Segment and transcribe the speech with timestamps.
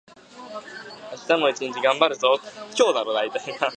[1.29, 2.39] 明日も一日がんばるぞ